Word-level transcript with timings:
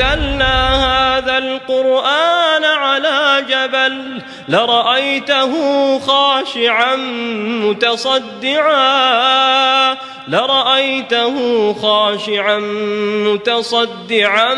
نزلنا 0.00 0.74
هذا 1.18 1.38
القرآن 1.38 2.64
على 2.64 3.44
جبل 3.48 4.22
لرأيته 4.48 5.52
خاشعا 5.98 6.96
متصدعا 7.66 8.70
لرأيته 10.29 11.35
خاشعا 11.73 12.59
متصدعا 13.27 14.53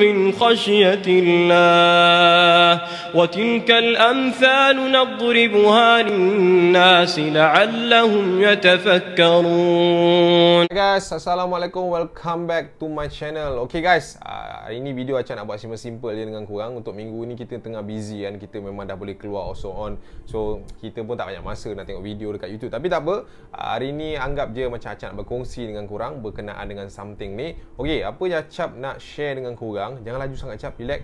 من 0.00 0.32
خشية 0.32 1.02
الله 1.06 2.82
وتلك 3.14 3.70
الأمثال 3.70 4.92
نضربها 4.92 6.02
للناس 6.02 7.18
لعلهم 7.18 8.42
يتفكرون 8.42 9.80
guys, 10.70 11.10
Assalamualaikum 11.10 11.90
Welcome 11.90 12.46
back 12.46 12.78
to 12.78 12.86
my 12.86 13.10
channel 13.10 13.66
Okay 13.66 13.82
guys, 13.82 14.16
uh, 14.22 14.64
hari 14.64 14.78
ni 14.78 14.94
video 14.94 15.18
Acah 15.18 15.34
nak 15.34 15.50
buat 15.50 15.58
simple-simple 15.58 16.14
je 16.14 16.24
dengan 16.24 16.46
korang 16.46 16.78
Untuk 16.78 16.94
minggu 16.94 17.20
ni 17.26 17.34
kita 17.34 17.58
tengah 17.58 17.82
busy 17.82 18.22
kan 18.22 18.38
Kita 18.38 18.62
memang 18.62 18.86
dah 18.86 18.96
boleh 18.96 19.18
keluar 19.18 19.50
also 19.50 19.74
on 19.74 19.98
So, 20.30 20.62
kita 20.78 21.02
pun 21.02 21.18
tak 21.18 21.34
banyak 21.34 21.42
masa 21.42 21.74
nak 21.74 21.90
tengok 21.90 22.06
video 22.06 22.30
dekat 22.32 22.54
YouTube 22.54 22.70
Tapi 22.70 22.86
tak 22.86 23.02
apa, 23.02 23.26
uh, 23.26 23.66
hari 23.76 23.90
ni 23.90 24.14
anggap 24.14 24.53
je 24.55 24.63
macam 24.71 24.95
Acah 24.95 25.11
nak 25.11 25.17
berkongsi 25.19 25.67
dengan 25.67 25.83
korang 25.83 26.23
Berkenaan 26.23 26.65
dengan 26.71 26.87
something 26.87 27.35
ni 27.35 27.59
Okay, 27.75 28.01
apa 28.07 28.23
yang 28.23 28.39
Acap 28.47 28.71
nak 28.79 29.03
share 29.03 29.35
dengan 29.35 29.53
korang 29.59 29.99
Jangan 30.01 30.19
laju 30.23 30.35
sangat 30.39 30.55
Acap, 30.63 30.79
relax. 30.79 31.03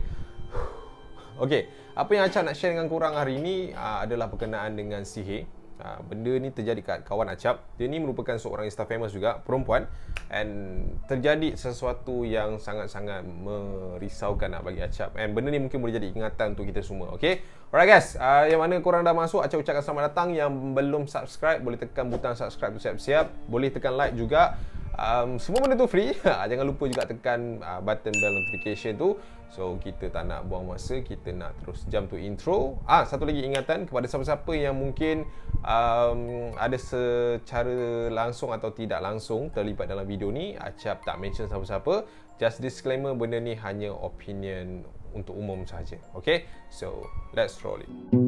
Okay, 1.43 1.67
apa 1.91 2.11
yang 2.15 2.23
Acap 2.31 2.43
nak 2.47 2.55
share 2.55 2.71
dengan 2.71 2.87
korang 2.87 3.13
hari 3.19 3.37
ni 3.43 3.75
uh, 3.75 4.07
Adalah 4.07 4.31
berkenaan 4.31 4.79
dengan 4.79 5.03
sihir 5.03 5.60
Ha, 5.81 5.97
benda 6.05 6.29
ni 6.37 6.53
terjadi 6.53 6.77
kat 6.85 6.99
kawan 7.09 7.25
Acap. 7.33 7.65
Dia 7.81 7.89
ni 7.89 7.97
merupakan 7.97 8.37
seorang 8.37 8.69
Insta 8.69 8.85
famous 8.85 9.17
juga, 9.17 9.41
perempuan 9.41 9.89
and 10.29 10.85
terjadi 11.09 11.57
sesuatu 11.57 12.21
yang 12.21 12.61
sangat-sangat 12.61 13.25
merisaukan 13.25 14.53
nak 14.53 14.61
bagi 14.61 14.85
Acap. 14.85 15.17
And 15.17 15.33
benda 15.33 15.49
ni 15.49 15.57
mungkin 15.57 15.81
boleh 15.81 15.97
jadi 15.97 16.13
ingatan 16.13 16.53
untuk 16.53 16.69
kita 16.69 16.85
semua. 16.85 17.17
Okay? 17.17 17.41
Alright 17.73 17.89
guys, 17.89 18.13
uh, 18.13 18.45
yang 18.45 18.61
mana 18.61 18.77
korang 18.77 19.01
dah 19.01 19.17
masuk, 19.17 19.41
Acap 19.41 19.57
ucapkan 19.57 19.81
selamat 19.81 20.13
datang. 20.13 20.37
Yang 20.37 20.51
belum 20.53 21.03
subscribe, 21.09 21.65
boleh 21.65 21.81
tekan 21.81 22.13
butang 22.13 22.37
subscribe 22.37 22.77
siap-siap. 22.77 23.33
Boleh 23.49 23.73
tekan 23.73 23.97
like 23.97 24.13
juga. 24.13 24.61
Um, 24.93 25.41
semua 25.41 25.65
benda 25.65 25.73
tu 25.81 25.89
free. 25.89 26.13
Jangan 26.49 26.61
lupa 26.61 26.85
juga 26.85 27.09
tekan 27.09 27.57
uh, 27.57 27.81
button 27.81 28.13
bell 28.13 28.33
notification 28.37 29.01
tu. 29.01 29.17
So 29.51 29.75
kita 29.83 30.07
tak 30.07 30.31
nak 30.31 30.47
buang 30.47 30.71
masa, 30.71 31.03
kita 31.03 31.35
nak 31.35 31.59
terus 31.59 31.83
jump 31.91 32.07
to 32.07 32.15
intro. 32.15 32.79
Ah 32.87 33.03
satu 33.03 33.27
lagi 33.27 33.43
ingatan 33.43 33.83
kepada 33.83 34.07
siapa-siapa 34.07 34.51
yang 34.55 34.79
mungkin 34.79 35.27
um, 35.67 36.51
ada 36.55 36.79
secara 36.79 38.07
langsung 38.07 38.55
atau 38.55 38.71
tidak 38.71 39.03
langsung 39.03 39.51
terlibat 39.51 39.91
dalam 39.91 40.07
video 40.07 40.31
ni, 40.31 40.55
Acap 40.55 41.03
tak 41.03 41.19
mention 41.19 41.51
siapa-siapa. 41.51 42.07
Just 42.39 42.63
disclaimer 42.63 43.11
benda 43.13 43.37
ni 43.37 43.53
hanya 43.59 43.91
opinion 43.91 44.87
untuk 45.11 45.35
umum 45.35 45.67
saja. 45.67 45.99
Okay? 46.15 46.47
So, 46.71 47.05
let's 47.35 47.59
roll 47.61 47.83
it. 47.83 48.20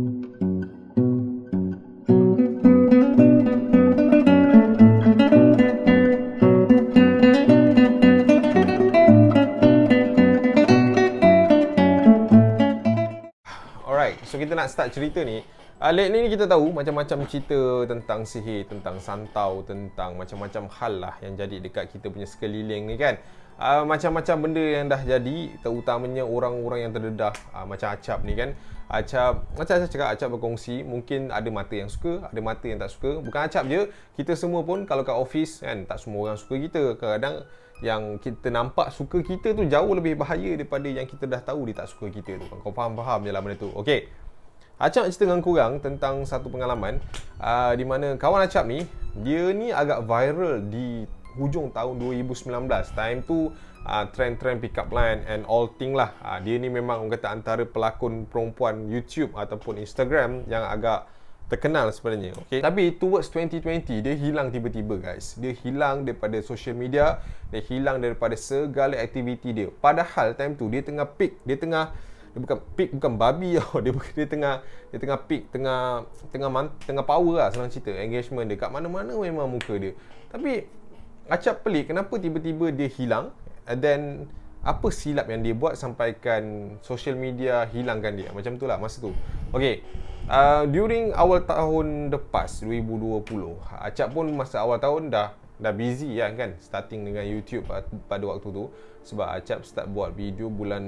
Kita 14.44 14.53
nak 14.59 14.67
start 14.67 14.91
cerita 14.91 15.23
ni. 15.23 15.39
Uh, 15.83 15.91
lately 15.91 16.23
ni 16.23 16.30
kita 16.31 16.47
tahu 16.47 16.72
macam-macam 16.72 17.27
cerita 17.27 17.83
tentang 17.89 18.23
sihir, 18.23 18.63
tentang 18.72 19.02
santau, 19.03 19.67
tentang 19.67 20.16
macam-macam 20.16 20.72
hal 20.72 20.94
lah 21.02 21.16
yang 21.19 21.36
jadi 21.36 21.59
dekat 21.59 21.91
kita 21.91 22.08
punya 22.08 22.23
sekeliling 22.23 22.88
ni 22.88 22.95
kan. 22.95 23.19
Uh, 23.59 23.83
macam-macam 23.83 24.49
benda 24.49 24.64
yang 24.64 24.86
dah 24.88 25.02
jadi, 25.03 25.52
terutamanya 25.59 26.23
orang-orang 26.23 26.88
yang 26.88 26.91
terdedah 26.95 27.36
uh, 27.52 27.66
macam 27.67 27.91
Acap 27.91 28.23
ni 28.23 28.33
kan. 28.33 28.55
Acap, 28.88 29.44
macam 29.59 29.75
saya 29.81 29.89
cakap, 29.89 30.08
Acap 30.14 30.30
berkongsi, 30.38 30.86
mungkin 30.86 31.33
ada 31.33 31.49
mata 31.52 31.73
yang 31.73 31.89
suka, 31.89 32.32
ada 32.32 32.39
mata 32.39 32.65
yang 32.65 32.80
tak 32.80 32.93
suka. 32.93 33.20
Bukan 33.20 33.39
Acap 33.43 33.64
je, 33.67 33.89
kita 34.15 34.33
semua 34.39 34.61
pun 34.64 34.86
kalau 34.87 35.02
kat 35.03 35.17
office 35.17 35.65
kan, 35.65 35.83
tak 35.83 35.99
semua 35.99 36.32
orang 36.32 36.39
suka 36.39 36.64
kita. 36.64 36.95
Kadang-kadang 36.95 37.36
yang 37.83 38.15
kita 38.23 38.48
nampak 38.48 38.95
suka 38.95 39.20
kita 39.20 39.52
tu 39.52 39.67
jauh 39.67 39.92
lebih 39.92 40.15
bahaya 40.15 40.55
daripada 40.55 40.87
yang 40.87 41.03
kita 41.03 41.27
dah 41.27 41.43
tahu 41.43 41.67
dia 41.67 41.83
tak 41.83 41.92
suka 41.92 42.08
kita 42.08 42.39
tu. 42.39 42.45
Kau 42.64 42.71
faham-faham 42.71 43.27
je 43.27 43.32
lah 43.36 43.42
benda 43.43 43.59
tu. 43.59 43.67
Okay. 43.76 44.08
Acap 44.82 45.06
cerita 45.06 45.30
dengan 45.30 45.45
korang 45.45 45.78
tentang 45.78 46.26
satu 46.26 46.50
pengalaman 46.50 46.98
uh, 47.38 47.78
di 47.78 47.86
mana 47.86 48.17
kawan 48.17 48.42
Acap 48.50 48.66
ni, 48.66 48.82
dia 49.22 49.54
ni 49.54 49.70
agak 49.70 50.02
viral 50.10 50.66
di 50.66 51.06
hujung 51.38 51.70
tahun 51.70 52.02
2019. 52.02 52.50
Time 52.98 53.20
tu 53.22 53.54
uh, 53.86 54.06
trend-trend 54.10 54.58
pick 54.66 54.73
up 54.82 54.89
line 54.89 55.22
and 55.30 55.45
all 55.45 55.70
thing 55.78 55.94
lah. 55.94 56.10
Uh, 56.26 56.42
dia 56.42 56.58
ni 56.58 56.73
memang 56.73 57.06
orang 57.06 57.14
kata 57.14 57.28
antara 57.30 57.64
pelakon 57.70 58.26
perempuan 58.26 58.89
YouTube 58.89 59.38
ataupun 59.38 59.78
Instagram 59.78 60.50
yang 60.50 60.66
agak 60.66 61.06
terkenal 61.54 61.94
sebenarnya. 61.94 62.33
Okay. 62.50 62.66
Tapi 62.66 62.98
towards 62.98 63.30
2020 63.30 64.02
dia 64.02 64.16
hilang 64.17 64.50
tiba-tiba 64.50 64.98
guys. 64.98 65.38
Dia 65.38 65.54
hilang 65.54 66.02
daripada 66.02 66.42
social 66.42 66.73
media, 66.73 67.22
dia 67.54 67.62
hilang 67.62 68.02
daripada 68.02 68.33
segala 68.33 68.98
aktiviti 68.98 69.54
dia. 69.54 69.70
Padahal 69.70 70.33
time 70.33 70.58
tu 70.58 70.66
dia 70.66 70.82
tengah 70.82 71.06
peak, 71.06 71.38
dia 71.45 71.62
tengah 71.62 71.94
dia 72.33 72.39
bukan 72.42 72.58
peak 72.73 72.89
bukan 72.98 73.14
babi 73.16 73.55
tau. 73.61 73.77
Dia 73.80 73.94
dia 73.94 74.27
tengah 74.27 74.55
dia 74.89 74.98
tengah 74.98 75.17
peak, 75.30 75.54
tengah 75.54 76.10
tengah 76.33 76.49
man, 76.49 76.73
tengah 76.83 77.05
power 77.05 77.45
lah 77.45 77.49
senang 77.54 77.70
cerita. 77.70 77.94
Engagement 77.94 78.49
dia 78.49 78.58
kat 78.58 78.73
mana-mana 78.73 79.14
memang 79.14 79.48
muka 79.48 79.77
dia. 79.77 79.94
Tapi 80.33 80.66
acap 81.30 81.64
pelik 81.64 81.94
kenapa 81.94 82.20
tiba-tiba 82.20 82.73
dia 82.73 82.89
hilang 82.92 83.32
and 83.64 83.80
then 83.80 84.27
apa 84.64 84.88
silap 84.92 85.27
yang 85.27 85.44
dia 85.44 85.55
buat 85.55 85.76
sampaikan 85.76 86.76
social 86.80 87.20
media 87.20 87.67
hilangkan 87.67 88.16
dia 88.16 88.30
macam 88.32 88.55
itulah 88.55 88.80
masa 88.80 89.04
tu 89.04 89.11
okey 89.52 89.83
uh, 90.27 90.64
during 90.67 91.11
awal 91.15 91.44
tahun 91.44 92.11
lepas 92.11 92.64
2020 92.64 93.27
acap 93.83 94.08
pun 94.11 94.26
masa 94.32 94.64
awal 94.64 94.80
tahun 94.80 95.11
dah 95.11 95.36
dah 95.64 95.72
busy 95.72 96.20
ya 96.20 96.28
kan 96.36 96.60
starting 96.60 97.08
dengan 97.08 97.24
YouTube 97.24 97.64
pada 98.12 98.24
waktu 98.28 98.48
tu 98.52 98.68
sebab 99.08 99.28
acap 99.32 99.64
start 99.64 99.88
buat 99.92 100.12
video 100.12 100.52
bulan 100.52 100.84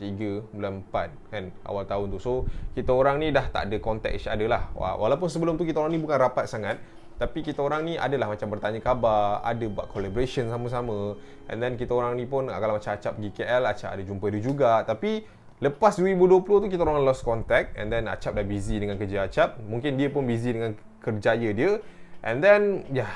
3 0.00 0.56
bulan 0.56 0.80
4 0.88 1.32
kan 1.32 1.44
awal 1.68 1.84
tahun 1.84 2.06
tu 2.16 2.18
so 2.20 2.32
kita 2.72 2.92
orang 2.92 3.20
ni 3.20 3.28
dah 3.28 3.44
tak 3.52 3.68
ada 3.68 3.76
contact 3.80 4.16
each 4.16 4.28
other 4.28 4.48
lah 4.48 4.72
walaupun 4.74 5.28
sebelum 5.28 5.60
tu 5.60 5.68
kita 5.68 5.80
orang 5.80 5.92
ni 5.92 6.00
bukan 6.00 6.16
rapat 6.16 6.48
sangat 6.48 6.80
tapi 7.14 7.46
kita 7.46 7.62
orang 7.62 7.86
ni 7.86 7.94
adalah 7.94 8.26
macam 8.26 8.50
bertanya 8.50 8.82
khabar, 8.82 9.38
ada 9.46 9.62
buat 9.70 9.86
collaboration 9.94 10.50
sama-sama. 10.50 11.14
And 11.46 11.62
then 11.62 11.78
kita 11.78 11.94
orang 11.94 12.18
ni 12.18 12.26
pun 12.26 12.50
kalau 12.50 12.74
macam 12.74 12.90
Acap 12.90 13.14
pergi 13.14 13.30
KL, 13.38 13.62
Acap 13.70 13.90
ada 13.94 14.02
jumpa 14.02 14.26
dia 14.34 14.42
juga. 14.42 14.82
Tapi 14.82 15.22
lepas 15.62 15.94
2020 15.94 16.42
tu 16.42 16.66
kita 16.66 16.82
orang 16.82 17.06
lost 17.06 17.22
contact 17.22 17.78
and 17.78 17.86
then 17.94 18.10
Acap 18.10 18.34
dah 18.34 18.42
busy 18.42 18.82
dengan 18.82 18.98
kerja 18.98 19.30
Acap. 19.30 19.62
Mungkin 19.62 19.94
dia 19.94 20.10
pun 20.10 20.26
busy 20.26 20.58
dengan 20.58 20.74
kerjaya 20.98 21.54
dia. 21.54 21.78
And 22.26 22.42
then 22.42 22.82
ya, 22.90 23.06
yeah, 23.06 23.12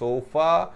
so 0.00 0.24
far 0.32 0.72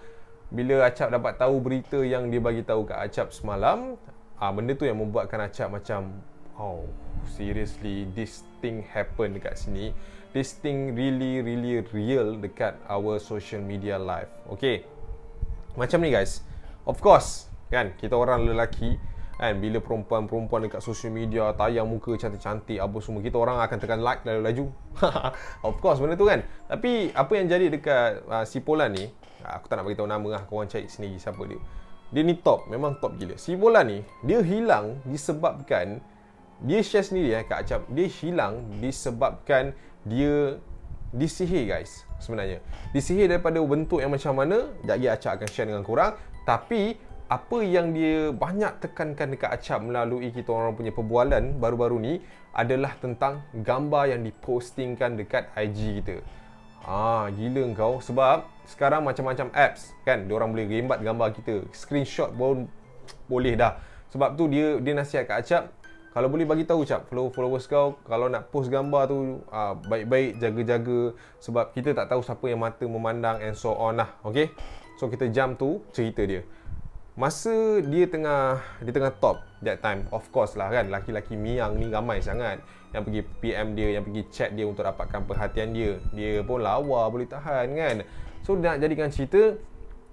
bila 0.53 0.85
Acap 0.85 1.09
dapat 1.09 1.41
tahu 1.41 1.57
berita 1.57 1.97
yang 2.05 2.29
dia 2.29 2.37
bagi 2.37 2.61
tahu 2.61 2.85
kat 2.85 3.01
Acap 3.09 3.33
semalam, 3.33 3.97
ah 4.37 4.53
benda 4.53 4.77
tu 4.77 4.85
yang 4.85 5.01
membuatkan 5.01 5.41
Acap 5.41 5.73
macam 5.73 6.21
oh, 6.61 6.85
seriously 7.25 8.05
this 8.13 8.45
thing 8.61 8.85
happen 8.85 9.33
dekat 9.33 9.57
sini 9.57 9.89
this 10.35 10.53
thing 10.59 10.93
really 10.93 11.41
really 11.41 11.81
real 11.95 12.37
dekat 12.37 12.77
our 12.91 13.17
social 13.17 13.63
media 13.63 13.97
life. 13.97 14.29
Okay. 14.51 14.83
Macam 15.79 16.03
ni 16.03 16.11
guys. 16.13 16.43
Of 16.85 17.01
course, 17.01 17.49
kan 17.73 17.97
kita 17.97 18.13
orang 18.13 18.45
lelaki 18.45 18.99
kan 19.35 19.59
bila 19.59 19.83
perempuan-perempuan 19.83 20.67
dekat 20.67 20.79
social 20.79 21.11
media 21.11 21.51
tayang 21.59 21.87
muka 21.91 22.15
cantik-cantik 22.15 22.79
apa 22.79 22.97
semua 23.03 23.19
kita 23.19 23.35
orang 23.35 23.59
akan 23.59 23.77
tekan 23.77 23.99
like 23.99 24.23
lalu 24.23 24.41
laju. 24.47 24.65
of 25.67 25.75
course 25.83 25.99
benda 25.99 26.15
tu 26.15 26.27
kan. 26.27 26.43
Tapi 26.71 27.11
apa 27.11 27.31
yang 27.35 27.45
jadi 27.51 27.67
dekat 27.67 28.23
uh, 28.31 28.45
si 28.47 28.63
Polan 28.63 28.95
ni, 28.95 29.11
aku 29.43 29.67
tak 29.67 29.79
nak 29.79 29.83
bagi 29.87 29.99
tahu 29.99 30.07
nama 30.07 30.27
lah, 30.39 30.41
kau 30.47 30.63
orang 30.63 30.71
cari 30.71 30.87
sendiri 30.87 31.19
siapa 31.19 31.43
dia. 31.43 31.59
Dia 32.15 32.21
ni 32.23 32.39
top, 32.39 32.71
memang 32.71 32.95
top 33.03 33.19
gila. 33.19 33.35
Si 33.35 33.59
Polan 33.59 33.91
ni, 33.91 33.99
dia 34.23 34.39
hilang 34.39 35.03
disebabkan 35.03 35.99
dia 36.63 36.79
share 36.79 37.03
sendiri 37.03 37.35
eh 37.35 37.43
kat 37.43 37.67
Acap. 37.67 37.81
Dia 37.91 38.07
hilang 38.07 38.79
disebabkan 38.79 39.75
dia 40.07 40.55
disihir 41.11 41.67
guys 41.67 42.07
sebenarnya. 42.23 42.63
Disihir 42.95 43.27
daripada 43.27 43.59
bentuk 43.59 43.99
yang 43.99 44.15
macam 44.15 44.39
mana, 44.39 44.71
lagi 44.87 45.11
Acap 45.11 45.35
akan 45.41 45.47
share 45.51 45.67
dengan 45.67 45.83
korang. 45.83 46.15
Tapi 46.45 46.95
apa 47.25 47.57
yang 47.65 47.89
dia 47.89 48.29
banyak 48.29 48.85
tekankan 48.85 49.33
dekat 49.33 49.49
Acap 49.49 49.81
melalui 49.81 50.29
kita 50.29 50.53
orang 50.53 50.77
punya 50.77 50.93
perbualan 50.93 51.57
baru-baru 51.57 51.97
ni 51.97 52.13
adalah 52.53 52.93
tentang 53.01 53.41
gambar 53.51 54.13
yang 54.13 54.21
dipostingkan 54.21 55.17
dekat 55.17 55.49
IG 55.57 56.01
kita. 56.01 56.21
Ah, 56.85 57.25
gila 57.33 57.73
kau. 57.73 57.97
Sebab 57.97 58.45
sekarang 58.69 59.01
macam-macam 59.01 59.49
apps 59.57 59.97
kan, 60.05 60.29
dia 60.29 60.33
orang 60.37 60.53
boleh 60.53 60.69
rembat 60.69 61.01
gambar 61.01 61.33
kita, 61.33 61.65
screenshot 61.73 62.29
pun 62.29 62.69
boleh 63.25 63.57
dah. 63.57 63.81
Sebab 64.13 64.37
tu 64.37 64.45
dia 64.45 64.77
dia 64.77 64.93
nasihat 64.93 65.25
kat 65.25 65.37
Acap 65.41 65.63
kalau 66.15 66.31
boleh 66.31 66.47
bagi 66.47 66.63
tahu 66.63 66.87
cap 66.87 67.11
follow 67.11 67.27
followers 67.27 67.67
kau 67.67 67.99
kalau 68.07 68.31
nak 68.31 68.47
post 68.47 68.71
gambar 68.71 69.11
tu 69.11 69.43
uh, 69.51 69.73
baik-baik 69.89 70.39
jaga-jaga. 70.39 71.11
Sebab 71.41 71.73
kita 71.73 71.91
tak 71.91 72.07
tahu 72.13 72.21
siapa 72.21 72.45
yang 72.47 72.61
mata 72.61 72.85
memandang 72.87 73.43
and 73.43 73.57
so 73.57 73.75
on 73.75 73.99
lah. 73.99 74.15
Okey 74.23 74.47
so 74.95 75.11
kita 75.11 75.27
jump 75.27 75.59
tu 75.59 75.83
cerita 75.91 76.23
dia 76.23 76.41
Masa 77.15 77.79
dia 77.79 78.11
tengah 78.11 78.59
dia 78.83 78.91
tengah 78.91 79.15
top 79.23 79.39
that 79.63 79.79
time, 79.79 80.03
of 80.11 80.27
course 80.35 80.59
lah 80.59 80.67
kan, 80.67 80.91
laki-laki 80.91 81.39
miang 81.39 81.79
ni 81.79 81.87
ramai 81.87 82.19
sangat 82.19 82.59
yang 82.91 83.07
pergi 83.07 83.23
PM 83.39 83.71
dia, 83.71 83.95
yang 83.95 84.03
pergi 84.03 84.23
chat 84.27 84.51
dia 84.51 84.67
untuk 84.67 84.83
dapatkan 84.83 85.23
perhatian 85.23 85.71
dia. 85.71 85.95
Dia 86.11 86.43
pun 86.43 86.59
lawa 86.59 87.07
boleh 87.07 87.23
tahan 87.23 87.71
kan. 87.71 87.95
So 88.43 88.59
nak 88.59 88.83
jadikan 88.83 89.15
cerita 89.15 89.55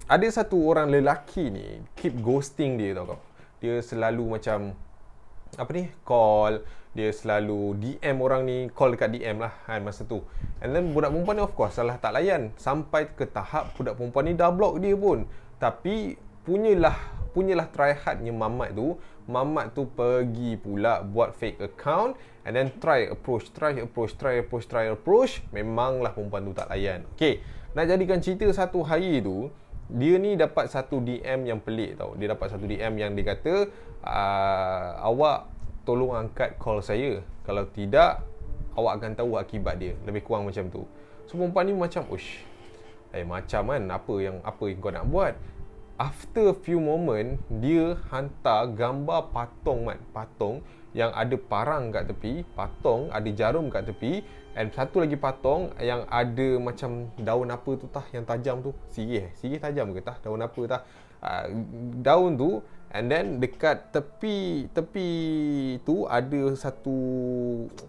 ada 0.07 0.23
satu 0.31 0.63
orang 0.63 0.95
lelaki 0.95 1.51
ni 1.51 1.83
keep 1.99 2.15
ghosting 2.23 2.79
dia 2.79 2.95
tau 2.95 3.19
kau. 3.19 3.19
Dia 3.59 3.83
selalu 3.83 4.39
macam 4.39 4.71
apa 5.59 5.69
ni 5.75 5.91
call 6.07 6.63
dia 6.95 7.11
selalu 7.11 7.77
DM 7.83 8.17
orang 8.23 8.41
ni 8.47 8.57
call 8.71 8.95
dekat 8.95 9.11
DM 9.11 9.43
lah 9.43 9.53
kan 9.65 9.81
masa 9.81 10.05
tu 10.05 10.21
and 10.61 10.73
then 10.73 10.93
budak 10.93 11.13
perempuan 11.13 11.35
ni 11.37 11.43
of 11.45 11.53
course 11.53 11.77
salah 11.77 11.97
tak 11.97 12.13
layan 12.13 12.49
sampai 12.57 13.09
ke 13.13 13.25
tahap 13.29 13.73
budak 13.77 13.97
perempuan 13.97 14.29
ni 14.29 14.33
dah 14.33 14.49
block 14.49 14.81
dia 14.81 14.97
pun 14.97 15.25
tapi 15.61 16.17
punyalah 16.43 16.95
punyalah 17.33 17.67
try 17.73 17.97
hardnya 17.97 18.31
mamat 18.35 18.75
tu 18.77 18.99
mamat 19.25 19.73
tu 19.73 19.87
pergi 19.87 20.59
pula 20.59 21.01
buat 21.01 21.33
fake 21.33 21.63
account 21.63 22.13
and 22.43 22.53
then 22.53 22.69
try 22.77 23.07
approach 23.07 23.49
try 23.55 23.73
approach 23.79 24.13
try 24.19 24.43
approach 24.43 24.67
try 24.67 24.91
approach 24.91 25.41
memanglah 25.55 26.11
perempuan 26.11 26.45
tu 26.45 26.53
tak 26.53 26.69
layan 26.69 27.07
okay 27.15 27.41
nak 27.73 27.89
jadikan 27.89 28.21
cerita 28.21 28.45
satu 28.51 28.85
hari 28.85 29.23
tu 29.23 29.49
dia 29.89 30.15
ni 30.15 30.37
dapat 30.37 30.69
satu 30.69 31.01
DM 31.01 31.49
yang 31.49 31.59
pelik 31.63 31.97
tau 31.97 32.13
dia 32.19 32.29
dapat 32.29 32.53
satu 32.53 32.69
DM 32.69 32.93
yang 33.01 33.11
dia 33.17 33.33
kata 33.33 33.71
awak 35.01 35.53
tolong 35.87 36.15
angkat 36.15 36.55
call 36.59 36.79
saya. 36.79 37.19
Kalau 37.43 37.67
tidak, 37.71 38.23
awak 38.75 38.99
akan 38.99 39.11
tahu 39.15 39.35
akibat 39.35 39.79
dia. 39.79 39.93
Lebih 40.07 40.23
kurang 40.23 40.47
macam 40.47 40.67
tu. 40.71 40.83
So 41.27 41.39
perempuan 41.39 41.67
ni 41.67 41.75
macam, 41.75 42.07
ush, 42.11 42.43
eh 43.15 43.23
macam 43.23 43.71
kan, 43.71 43.83
apa 43.91 44.13
yang 44.19 44.35
apa 44.43 44.63
yang 44.67 44.77
kau 44.79 44.91
nak 44.91 45.05
buat? 45.07 45.33
After 45.93 46.57
few 46.57 46.81
moment, 46.81 47.37
dia 47.61 47.93
hantar 48.09 48.65
gambar 48.73 49.29
patung 49.29 49.85
man, 49.85 50.01
patung 50.09 50.65
yang 50.97 51.13
ada 51.13 51.37
parang 51.37 51.93
kat 51.93 52.09
tepi, 52.09 52.41
patung 52.57 53.13
ada 53.13 53.29
jarum 53.29 53.69
kat 53.69 53.85
tepi, 53.85 54.25
and 54.57 54.73
satu 54.73 55.05
lagi 55.05 55.13
patung 55.13 55.69
yang 55.77 56.09
ada 56.09 56.57
macam 56.57 57.13
daun 57.21 57.53
apa 57.53 57.71
tu 57.77 57.85
tah 57.93 58.05
yang 58.09 58.25
tajam 58.25 58.65
tu, 58.65 58.73
sirih, 58.89 59.29
sirih 59.37 59.61
tajam 59.61 59.93
ke 59.93 60.01
tah, 60.01 60.17
daun 60.25 60.41
apa 60.41 60.61
tah? 60.65 60.81
Uh, 61.23 61.45
daun 62.01 62.35
tu 62.41 62.59
And 62.93 63.09
then 63.09 63.41
dekat 63.41 63.89
tepi 63.89 64.69
tepi 64.69 65.09
tu 65.81 66.05
ada 66.05 66.53
satu 66.53 66.93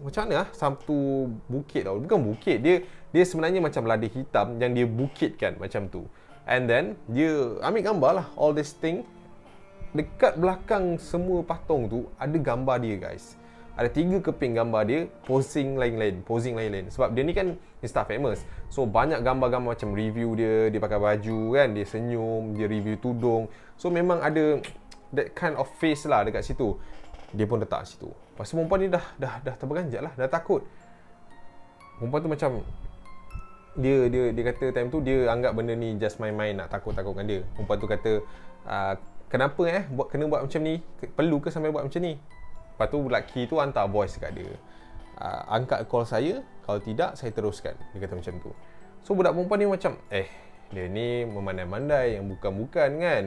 macam 0.01 0.25
mana 0.25 0.35
ah 0.41 0.49
satu 0.49 1.29
bukit 1.45 1.85
tau. 1.85 2.01
Bukan 2.01 2.33
bukit, 2.33 2.57
dia 2.57 2.81
dia 3.13 3.21
sebenarnya 3.21 3.61
macam 3.61 3.85
ladih 3.85 4.09
hitam 4.09 4.57
yang 4.57 4.73
dia 4.73 4.89
bukitkan 4.89 5.61
macam 5.61 5.85
tu. 5.93 6.09
And 6.45 6.69
then 6.69 6.93
dia 7.09 7.57
ambil 7.65 7.81
gambar 7.81 8.11
lah 8.21 8.27
all 8.37 8.53
this 8.53 8.73
thing. 8.77 9.05
Dekat 9.95 10.37
belakang 10.37 10.99
semua 11.01 11.41
patung 11.41 11.87
tu 11.89 11.99
ada 12.15 12.35
gambar 12.35 12.81
dia 12.81 12.95
guys. 13.01 13.37
Ada 13.75 13.91
tiga 13.91 14.23
keping 14.23 14.55
gambar 14.55 14.81
dia 14.87 14.99
posing 15.27 15.75
lain-lain, 15.75 16.23
posing 16.23 16.55
lain-lain. 16.55 16.87
Sebab 16.87 17.11
dia 17.11 17.23
ni 17.27 17.35
kan 17.35 17.59
Insta 17.83 18.07
famous. 18.07 18.47
So 18.71 18.87
banyak 18.87 19.19
gambar-gambar 19.19 19.75
macam 19.75 19.91
review 19.91 20.31
dia, 20.39 20.71
dia 20.71 20.79
pakai 20.79 20.95
baju 20.95 21.39
kan, 21.59 21.67
dia 21.75 21.83
senyum, 21.83 22.55
dia 22.55 22.71
review 22.71 22.95
tudung. 22.95 23.51
So 23.75 23.91
memang 23.91 24.23
ada 24.23 24.63
that 25.15 25.31
kind 25.31 25.55
of 25.55 25.67
face 25.79 26.03
lah 26.05 26.27
dekat 26.27 26.43
situ 26.43 26.75
dia 27.31 27.47
pun 27.47 27.59
letak 27.59 27.87
situ 27.87 28.11
tu 28.11 28.11
perempuan 28.35 28.83
ni 28.83 28.87
dah 28.91 29.03
dah 29.15 29.39
dah 29.43 29.55
terperanjat 29.55 30.01
lah 30.03 30.13
dah 30.15 30.27
takut 30.27 30.61
perempuan 31.97 32.19
tu 32.19 32.29
macam 32.31 32.51
dia 33.75 34.07
dia 34.07 34.31
dia 34.31 34.43
kata 34.47 34.71
time 34.71 34.87
tu 34.87 35.03
dia 35.03 35.27
anggap 35.27 35.51
benda 35.51 35.75
ni 35.75 35.99
just 35.99 36.17
main-main 36.23 36.55
nak 36.55 36.71
takut-takutkan 36.71 37.27
dia. 37.27 37.41
Perempuan 37.55 37.77
tu 37.79 37.87
kata 37.87 38.11
uh, 38.67 38.93
kenapa 39.27 39.61
eh? 39.67 39.83
Buat 39.91 40.07
kena 40.11 40.25
buat 40.31 40.41
macam 40.47 40.61
ni? 40.63 40.79
Perlu 41.15 41.37
ke 41.43 41.51
sampai 41.51 41.71
buat 41.75 41.83
macam 41.83 42.01
ni? 42.01 42.15
Lepas 42.15 42.87
tu 42.91 42.97
lelaki 43.03 43.41
tu 43.47 43.55
hantar 43.59 43.87
voice 43.91 44.15
dekat 44.15 44.31
dia. 44.35 44.51
Uh, 45.15 45.41
angkat 45.51 45.87
call 45.87 46.07
saya 46.07 46.43
kalau 46.63 46.79
tidak 46.79 47.19
saya 47.19 47.31
teruskan. 47.35 47.75
Dia 47.91 47.99
kata 48.07 48.15
macam 48.15 48.33
tu. 48.39 48.51
So 49.03 49.13
budak 49.13 49.35
perempuan 49.35 49.59
ni 49.59 49.67
macam 49.67 49.99
eh 50.09 50.27
dia 50.73 50.89
ni 50.89 51.23
memandai-mandai 51.29 52.17
yang 52.17 52.25
bukan-bukan 52.25 52.89
kan 52.97 53.23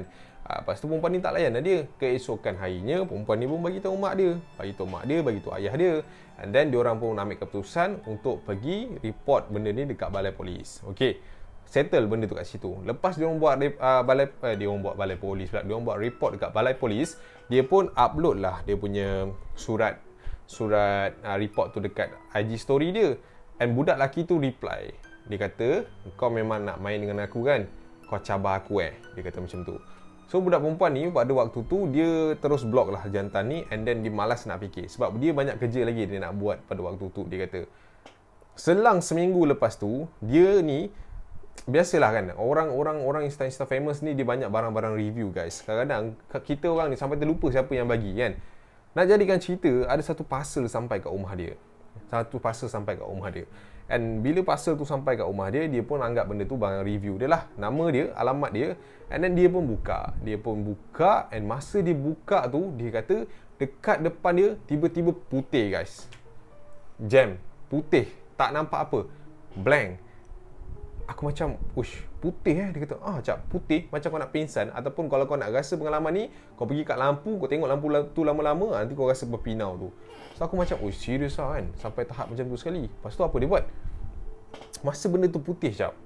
Ha, 0.48 0.64
lepas 0.64 0.80
tu 0.80 0.88
perempuan 0.88 1.12
ni 1.12 1.20
tak 1.20 1.36
layan 1.36 1.60
lah 1.60 1.62
dia. 1.62 1.84
Keesokan 2.00 2.56
harinya, 2.56 3.04
perempuan 3.04 3.36
ni 3.36 3.44
pun 3.44 3.60
bagi 3.60 3.84
tahu 3.84 4.00
mak 4.00 4.16
dia. 4.16 4.32
Bagi 4.56 4.72
tahu 4.72 4.88
mak 4.88 5.04
dia, 5.04 5.18
bagi 5.20 5.40
tahu 5.44 5.52
ayah 5.60 5.74
dia. 5.76 5.94
And 6.40 6.56
then, 6.56 6.72
diorang 6.72 6.96
pun 6.96 7.20
ambil 7.20 7.36
keputusan 7.36 8.08
untuk 8.08 8.48
pergi 8.48 8.96
report 9.04 9.52
benda 9.52 9.68
ni 9.76 9.84
dekat 9.84 10.08
balai 10.08 10.32
polis. 10.32 10.80
Okay. 10.88 11.20
Settle 11.68 12.08
benda 12.08 12.24
tu 12.24 12.32
kat 12.32 12.48
situ. 12.48 12.80
Lepas 12.80 13.20
dia 13.20 13.28
orang 13.28 13.36
buat 13.36 13.60
uh, 13.60 14.00
balai 14.00 14.32
uh, 14.40 14.56
dia 14.56 14.72
orang 14.72 14.80
buat 14.88 14.96
balai 14.96 15.20
polis 15.20 15.52
pula. 15.52 15.60
Dia 15.68 15.72
orang 15.76 15.84
buat 15.84 15.98
report 16.00 16.30
dekat 16.40 16.50
balai 16.56 16.72
polis, 16.72 17.20
dia 17.52 17.60
pun 17.60 17.92
upload 17.92 18.40
lah 18.40 18.64
dia 18.64 18.72
punya 18.80 19.28
surat 19.52 20.00
surat 20.48 21.12
uh, 21.20 21.36
report 21.36 21.76
tu 21.76 21.84
dekat 21.84 22.08
IG 22.32 22.56
story 22.56 22.88
dia. 22.96 23.20
And 23.60 23.76
budak 23.76 24.00
lelaki 24.00 24.24
tu 24.24 24.40
reply. 24.40 24.96
Dia 25.28 25.38
kata, 25.44 25.84
"Kau 26.16 26.32
memang 26.32 26.64
nak 26.64 26.80
main 26.80 27.04
dengan 27.04 27.28
aku 27.28 27.44
kan? 27.44 27.68
Kau 28.08 28.16
cabar 28.16 28.64
aku 28.64 28.80
eh." 28.80 28.96
Dia 29.12 29.20
kata 29.28 29.44
macam 29.44 29.60
tu. 29.68 29.76
So 30.28 30.44
budak 30.44 30.60
perempuan 30.60 30.92
ni 30.92 31.08
pada 31.08 31.32
waktu 31.32 31.64
tu 31.64 31.88
dia 31.88 32.36
terus 32.36 32.60
block 32.68 32.92
lah 32.92 33.08
jantan 33.08 33.48
ni 33.48 33.64
and 33.72 33.88
then 33.88 34.04
dia 34.04 34.12
malas 34.12 34.44
nak 34.44 34.60
fikir 34.60 34.84
sebab 34.84 35.16
dia 35.16 35.32
banyak 35.32 35.56
kerja 35.56 35.88
lagi 35.88 36.04
dia 36.04 36.20
nak 36.20 36.36
buat 36.36 36.60
pada 36.68 36.84
waktu 36.84 37.08
tu 37.16 37.24
dia 37.24 37.48
kata. 37.48 37.64
Selang 38.52 39.00
seminggu 39.00 39.48
lepas 39.48 39.80
tu 39.80 40.04
dia 40.20 40.60
ni 40.60 40.92
biasalah 41.64 42.10
kan 42.12 42.24
orang-orang 42.36 43.00
orang 43.00 43.22
insta-insta 43.24 43.64
famous 43.64 44.04
ni 44.04 44.12
dia 44.12 44.28
banyak 44.28 44.52
barang-barang 44.52 45.00
review 45.00 45.32
guys. 45.32 45.64
Kadang-kadang 45.64 46.12
kita 46.44 46.68
orang 46.68 46.92
ni 46.92 47.00
sampai 47.00 47.16
terlupa 47.16 47.48
siapa 47.48 47.72
yang 47.72 47.88
bagi 47.88 48.12
kan. 48.12 48.36
Nak 48.92 49.04
jadikan 49.08 49.40
cerita 49.40 49.88
ada 49.88 50.04
satu 50.04 50.28
parcel 50.28 50.68
sampai 50.68 51.00
kat 51.00 51.08
rumah 51.08 51.32
dia. 51.32 51.56
Satu 52.12 52.36
parcel 52.36 52.68
sampai 52.68 53.00
kat 53.00 53.08
rumah 53.08 53.32
dia. 53.32 53.48
And 53.88 54.20
bila 54.20 54.44
parcel 54.44 54.76
tu 54.76 54.84
sampai 54.84 55.16
kat 55.16 55.24
rumah 55.24 55.48
dia, 55.48 55.64
dia 55.64 55.80
pun 55.80 56.04
anggap 56.04 56.28
benda 56.28 56.44
tu 56.44 56.60
barang 56.60 56.84
review 56.84 57.16
dia 57.16 57.28
lah. 57.28 57.48
Nama 57.56 57.84
dia, 57.88 58.04
alamat 58.12 58.50
dia. 58.52 58.68
And 59.08 59.24
then 59.24 59.32
dia 59.32 59.48
pun 59.48 59.64
buka. 59.64 60.12
Dia 60.20 60.36
pun 60.36 60.60
buka 60.60 61.32
and 61.32 61.48
masa 61.48 61.80
dia 61.80 61.96
buka 61.96 62.44
tu, 62.52 62.68
dia 62.76 62.92
kata 62.92 63.24
dekat 63.56 64.04
depan 64.04 64.32
dia 64.36 64.48
tiba-tiba 64.68 65.16
putih 65.16 65.72
guys. 65.72 66.04
Jam. 67.00 67.40
Putih. 67.72 68.12
Tak 68.36 68.52
nampak 68.52 68.92
apa. 68.92 69.00
Blank. 69.56 70.07
Aku 71.08 71.24
macam, 71.24 71.56
ush, 71.72 72.04
putih 72.20 72.56
eh. 72.56 72.68
Dia 72.68 72.84
kata, 72.84 73.00
ah, 73.00 73.18
cap, 73.24 73.40
putih. 73.48 73.88
Macam 73.88 74.12
kau 74.12 74.20
nak 74.20 74.28
pingsan. 74.28 74.68
Ataupun 74.76 75.08
kalau 75.08 75.24
kau 75.24 75.40
nak 75.40 75.48
rasa 75.48 75.80
pengalaman 75.80 76.12
ni, 76.12 76.24
kau 76.52 76.68
pergi 76.68 76.84
kat 76.84 77.00
lampu, 77.00 77.40
kau 77.40 77.48
tengok 77.48 77.64
lampu 77.64 77.88
tu 78.12 78.28
lama-lama, 78.28 78.76
nanti 78.76 78.92
kau 78.92 79.08
rasa 79.08 79.24
berpinau 79.24 79.80
tu. 79.80 79.88
So 80.38 80.46
aku 80.46 80.54
macam, 80.54 80.78
oh 80.86 80.94
serius 80.94 81.34
lah 81.42 81.58
kan 81.58 81.66
Sampai 81.74 82.06
tahap 82.06 82.30
macam 82.30 82.46
tu 82.46 82.54
sekali 82.54 82.86
Lepas 82.86 83.18
tu 83.18 83.26
apa 83.26 83.34
dia 83.42 83.50
buat 83.50 83.66
Masa 84.86 85.10
benda 85.10 85.26
tu 85.26 85.42
putih 85.42 85.74
jap 85.74 85.98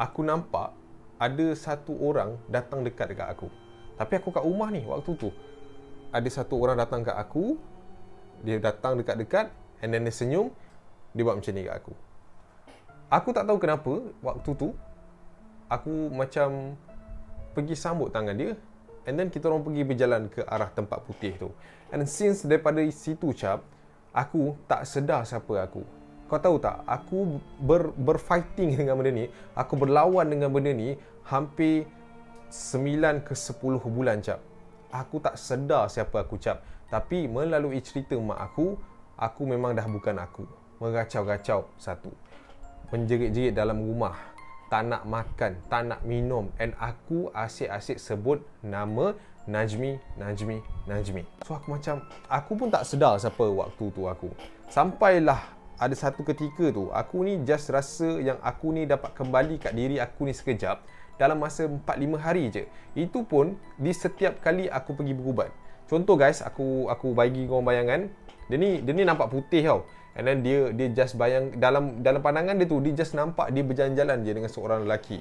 Aku 0.00 0.24
nampak 0.24 0.72
Ada 1.20 1.52
satu 1.52 1.92
orang 2.00 2.40
datang 2.48 2.80
dekat 2.80 3.12
dekat 3.12 3.28
aku 3.28 3.52
Tapi 4.00 4.12
aku 4.16 4.32
kat 4.32 4.40
rumah 4.48 4.72
ni 4.72 4.80
waktu 4.80 5.12
tu 5.20 5.28
Ada 6.08 6.24
satu 6.32 6.56
orang 6.56 6.80
datang 6.80 7.04
kat 7.04 7.20
aku 7.20 7.60
Dia 8.40 8.56
datang 8.64 8.96
dekat-dekat 8.96 9.52
And 9.84 9.92
then 9.92 10.08
dia 10.08 10.14
senyum 10.16 10.56
Dia 11.12 11.28
buat 11.28 11.36
macam 11.36 11.52
ni 11.52 11.68
kat 11.68 11.76
aku 11.76 11.92
Aku 13.10 13.30
tak 13.30 13.46
tahu 13.46 13.58
kenapa 13.62 13.92
Waktu 14.22 14.50
tu 14.58 14.68
Aku 15.70 16.10
macam 16.10 16.74
Pergi 17.54 17.74
sambut 17.78 18.10
tangan 18.10 18.34
dia 18.34 18.52
And 19.06 19.14
then 19.14 19.30
kita 19.30 19.46
orang 19.46 19.62
pergi 19.62 19.82
berjalan 19.86 20.22
ke 20.26 20.42
arah 20.42 20.70
tempat 20.74 21.02
putih 21.06 21.38
tu 21.38 21.54
And 21.94 22.02
since 22.10 22.42
daripada 22.42 22.82
situ 22.90 23.30
cap, 23.30 23.62
aku 24.10 24.58
tak 24.66 24.82
sedar 24.88 25.22
siapa 25.22 25.70
aku. 25.70 25.86
Kau 26.26 26.40
tahu 26.42 26.58
tak, 26.58 26.82
aku 26.82 27.38
ber, 27.62 27.94
berfighting 27.94 28.74
dengan 28.82 28.98
benda 28.98 29.14
ni, 29.14 29.30
aku 29.54 29.78
berlawan 29.78 30.26
dengan 30.26 30.50
benda 30.50 30.74
ni 30.74 30.98
hampir 31.30 31.86
9 32.50 33.22
ke 33.22 33.34
10 33.38 33.78
bulan 33.86 34.18
cap. 34.18 34.42
Aku 34.90 35.22
tak 35.22 35.38
sedar 35.38 35.86
siapa 35.86 36.26
aku 36.26 36.38
cap. 36.42 36.62
Tapi 36.90 37.30
melalui 37.30 37.78
cerita 37.82 38.18
mak 38.18 38.38
aku, 38.50 38.74
aku 39.14 39.42
memang 39.46 39.74
dah 39.74 39.86
bukan 39.86 40.18
aku. 40.18 40.46
Meracau-racau 40.82 41.70
satu. 41.78 42.10
Menjerit-jerit 42.94 43.54
dalam 43.54 43.82
rumah. 43.82 44.14
Tak 44.66 44.82
nak 44.82 45.06
makan, 45.06 45.52
tak 45.70 45.82
nak 45.86 46.00
minum. 46.02 46.50
And 46.58 46.74
aku 46.78 47.30
asyik-asyik 47.30 48.02
sebut 48.02 48.42
nama 48.66 49.14
Najmi, 49.46 50.18
Najmi, 50.18 50.58
Najmi. 50.90 51.22
So 51.46 51.54
aku 51.54 51.78
macam, 51.78 52.02
aku 52.26 52.52
pun 52.58 52.66
tak 52.66 52.82
sedar 52.82 53.14
siapa 53.22 53.46
waktu 53.46 53.84
tu 53.94 54.10
aku. 54.10 54.34
Sampailah 54.66 55.54
ada 55.78 55.94
satu 55.94 56.26
ketika 56.26 56.74
tu, 56.74 56.90
aku 56.90 57.22
ni 57.22 57.38
just 57.46 57.70
rasa 57.70 58.18
yang 58.18 58.42
aku 58.42 58.74
ni 58.74 58.90
dapat 58.90 59.14
kembali 59.14 59.62
kat 59.62 59.76
diri 59.76 60.02
aku 60.02 60.26
ni 60.26 60.34
sekejap 60.34 60.82
dalam 61.20 61.38
masa 61.38 61.68
4-5 61.68 62.16
hari 62.18 62.44
je. 62.48 62.64
Itu 62.96 63.22
pun 63.22 63.54
di 63.78 63.92
setiap 63.92 64.40
kali 64.40 64.66
aku 64.66 64.96
pergi 64.96 65.14
berubat. 65.14 65.52
Contoh 65.86 66.18
guys, 66.18 66.42
aku 66.42 66.90
aku 66.90 67.14
bagi 67.14 67.46
kau 67.46 67.62
bayangan, 67.62 68.10
dia 68.50 68.56
ni 68.58 68.82
dia 68.82 68.92
ni 68.96 69.06
nampak 69.06 69.30
putih 69.30 69.62
tau. 69.62 69.86
And 70.16 70.24
then 70.24 70.40
dia 70.40 70.72
dia 70.72 70.88
just 70.96 71.20
bayang 71.20 71.60
dalam 71.60 72.00
dalam 72.00 72.24
pandangan 72.24 72.56
dia 72.56 72.64
tu 72.64 72.80
dia 72.80 72.96
just 72.96 73.12
nampak 73.12 73.52
dia 73.52 73.60
berjalan-jalan 73.60 74.24
je 74.24 74.32
dengan 74.32 74.50
seorang 74.50 74.88
lelaki. 74.88 75.20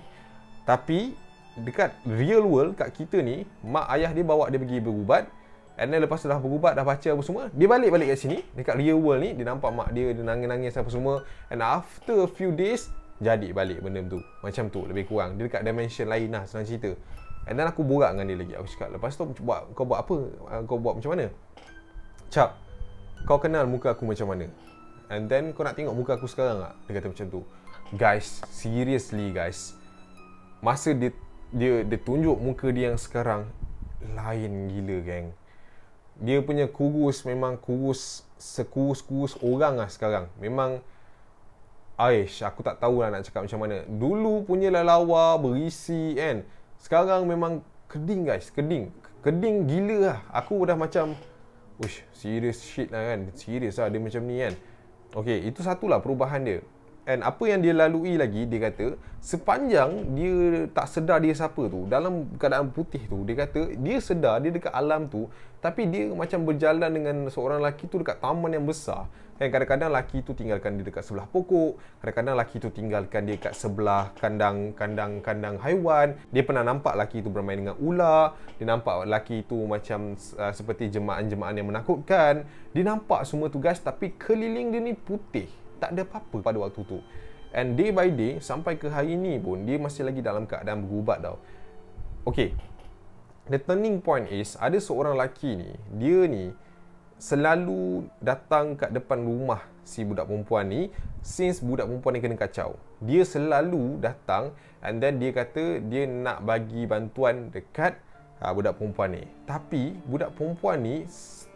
Tapi 0.63 1.11
dekat 1.59 1.91
real 2.07 2.47
world 2.47 2.79
kat 2.79 2.95
kita 2.95 3.19
ni 3.19 3.43
mak 3.63 3.91
ayah 3.95 4.15
dia 4.15 4.23
bawa 4.23 4.47
dia 4.47 4.55
pergi 4.55 4.79
berubat. 4.79 5.27
And 5.75 5.91
then 5.91 6.07
lepas 6.07 6.23
dah 6.23 6.39
berubat 6.39 6.79
dah 6.79 6.87
baca 6.87 7.03
apa 7.11 7.23
semua 7.27 7.51
dia 7.51 7.67
balik-balik 7.67 8.15
kat 8.15 8.19
sini. 8.23 8.39
Dekat 8.55 8.79
real 8.79 8.95
world 8.95 9.19
ni 9.19 9.35
dia 9.35 9.43
nampak 9.43 9.75
mak 9.75 9.91
dia 9.91 10.15
dia 10.15 10.23
nangis-nangis 10.23 10.79
apa 10.79 10.87
semua. 10.87 11.27
And 11.51 11.59
after 11.59 12.23
a 12.23 12.29
few 12.31 12.55
days 12.55 12.87
jadi 13.19 13.51
balik 13.51 13.83
benda 13.83 13.99
tu. 14.07 14.23
Macam 14.39 14.71
tu 14.71 14.87
lebih 14.87 15.11
kurang. 15.11 15.35
Dia 15.35 15.51
dekat 15.51 15.67
dimension 15.67 16.07
lain 16.07 16.31
lah 16.31 16.47
senang 16.47 16.63
cerita. 16.71 16.95
And 17.51 17.59
then 17.59 17.67
aku 17.67 17.83
borak 17.83 18.15
dengan 18.15 18.31
dia 18.31 18.37
lagi. 18.39 18.53
Aku 18.55 18.67
cakap 18.71 18.95
lepas 18.95 19.11
tu 19.11 19.27
buat, 19.43 19.75
kau 19.75 19.83
buat 19.83 20.07
apa? 20.07 20.17
Ah, 20.49 20.63
kau 20.63 20.79
buat 20.79 20.97
macam 20.97 21.13
mana? 21.13 21.27
Cap 22.31 22.65
kau 23.25 23.41
kenal 23.41 23.65
muka 23.65 23.97
aku 23.97 24.05
macam 24.05 24.29
mana 24.29 24.45
and 25.09 25.29
then 25.29 25.53
kau 25.53 25.65
nak 25.65 25.77
tengok 25.77 25.93
muka 25.93 26.17
aku 26.17 26.29
sekarang 26.29 26.61
tak 26.61 26.73
dia 26.87 26.91
kata 26.97 27.07
macam 27.13 27.27
tu 27.29 27.41
guys 27.93 28.41
seriously 28.49 29.29
guys 29.29 29.77
masa 30.63 30.93
dia 30.93 31.13
dia 31.53 31.85
dia 31.85 31.97
tunjuk 32.01 32.35
muka 32.41 32.73
dia 32.73 32.93
yang 32.93 32.99
sekarang 32.99 33.45
lain 34.01 34.69
gila 34.73 34.97
geng 35.05 35.27
dia 36.21 36.39
punya 36.41 36.65
kurus 36.71 37.27
memang 37.27 37.59
kurus 37.59 38.23
sekurus-kurus 38.39 39.35
orang 39.43 39.79
lah 39.79 39.89
sekarang 39.91 40.31
memang 40.39 40.79
Aish, 41.95 42.43
aku 42.43 42.59
tak 42.59 42.83
tahu 42.83 42.99
lah 42.99 43.07
nak 43.07 43.23
cakap 43.23 43.47
macam 43.47 43.59
mana. 43.63 43.87
Dulu 43.87 44.43
punya 44.43 44.67
lalawa, 44.67 45.39
berisi 45.39 46.11
kan. 46.19 46.43
Sekarang 46.75 47.23
memang 47.23 47.63
keding 47.87 48.27
guys, 48.27 48.51
keding. 48.51 48.91
Keding 49.23 49.63
gila 49.63 49.97
lah. 50.03 50.19
Aku 50.35 50.59
dah 50.67 50.75
macam, 50.75 51.15
Uish, 51.79 52.03
serious 52.11 52.59
shit 52.59 52.91
lah 52.91 53.15
kan. 53.15 53.31
Serious 53.39 53.79
lah 53.79 53.87
dia 53.87 54.03
macam 54.03 54.27
ni 54.27 54.43
kan. 54.43 54.53
Okay, 55.15 55.47
itu 55.47 55.63
satulah 55.63 56.03
perubahan 56.03 56.43
dia. 56.43 56.59
And 57.07 57.21
apa 57.21 57.45
yang 57.47 57.61
dia 57.61 57.71
lalui 57.71 58.17
lagi, 58.17 58.49
dia 58.49 58.67
kata, 58.67 58.99
sepanjang 59.21 60.17
dia 60.17 60.65
tak 60.73 60.89
sedar 60.89 61.21
dia 61.21 61.31
siapa 61.37 61.69
tu, 61.69 61.85
dalam 61.85 62.25
keadaan 62.35 62.73
putih 62.73 62.99
tu, 63.05 63.21
dia 63.23 63.45
kata, 63.45 63.77
dia 63.77 64.01
sedar 64.01 64.41
dia 64.41 64.49
dekat 64.51 64.73
alam 64.73 65.05
tu, 65.05 65.29
tapi 65.61 65.85
dia 65.85 66.09
macam 66.11 66.43
berjalan 66.43 66.89
dengan 66.89 67.15
seorang 67.29 67.61
lelaki 67.61 67.85
tu 67.85 68.01
dekat 68.01 68.17
taman 68.19 68.57
yang 68.57 68.65
besar. 68.65 69.05
Kan 69.35 69.51
kadang-kadang 69.51 69.91
lelaki 69.91 70.23
tu 70.23 70.31
tinggalkan 70.31 70.79
dia 70.79 70.87
dekat 70.87 71.03
sebelah 71.03 71.27
pokok, 71.27 71.75
kadang-kadang 71.99 72.39
lelaki 72.39 72.55
tu 72.55 72.71
tinggalkan 72.71 73.27
dia 73.27 73.35
dekat 73.35 73.51
sebelah 73.51 74.15
kandang 74.15 74.71
kandang 74.71 75.59
haiwan. 75.59 76.15
Dia 76.31 76.47
pernah 76.47 76.63
nampak 76.63 76.95
lelaki 76.95 77.19
tu 77.19 77.27
bermain 77.27 77.59
dengan 77.59 77.75
ular, 77.83 78.39
dia 78.55 78.63
nampak 78.63 79.03
lelaki 79.03 79.43
tu 79.43 79.59
macam 79.67 80.15
uh, 80.15 80.53
seperti 80.55 80.87
jemaah-jemaah 80.87 81.51
yang 81.51 81.67
menakutkan. 81.67 82.47
Dia 82.71 82.83
nampak 82.87 83.27
semua 83.27 83.51
tu 83.51 83.59
guys 83.59 83.83
tapi 83.83 84.15
keliling 84.15 84.71
dia 84.71 84.79
ni 84.79 84.95
putih. 84.95 85.51
Tak 85.83 85.91
ada 85.91 86.07
apa-apa 86.07 86.39
pada 86.39 86.57
waktu 86.63 86.87
tu. 86.87 87.03
And 87.51 87.75
day 87.75 87.91
by 87.91 88.15
day 88.15 88.39
sampai 88.39 88.79
ke 88.79 88.87
hari 88.87 89.19
ni 89.19 89.35
pun 89.35 89.67
dia 89.67 89.75
masih 89.75 90.07
lagi 90.07 90.23
dalam 90.23 90.47
keadaan 90.47 90.87
berubat 90.87 91.19
tau. 91.19 91.43
Okay. 92.23 92.55
The 93.45 93.61
turning 93.61 94.01
point 94.01 94.25
is 94.31 94.57
ada 94.57 94.79
seorang 94.81 95.19
lelaki 95.19 95.53
ni, 95.53 95.69
dia 96.01 96.25
ni 96.25 96.49
selalu 97.15 98.07
datang 98.19 98.75
kat 98.75 98.91
depan 98.91 99.23
rumah 99.23 99.63
si 99.87 100.03
budak 100.03 100.27
perempuan 100.27 100.67
ni 100.67 100.81
since 101.23 101.63
budak 101.63 101.87
perempuan 101.87 102.13
ni 102.17 102.21
kena 102.21 102.37
kacau. 102.37 102.75
Dia 102.99 103.23
selalu 103.23 104.01
datang 104.03 104.51
and 104.83 104.99
then 104.99 105.21
dia 105.21 105.31
kata 105.31 105.79
dia 105.85 106.05
nak 106.05 106.43
bagi 106.43 106.83
bantuan 106.85 107.49
dekat 107.53 107.95
uh, 108.43 108.51
budak 108.51 108.75
perempuan 108.75 109.15
ni. 109.15 109.23
Tapi 109.47 109.95
budak 110.05 110.35
perempuan 110.35 110.83
ni 110.83 111.07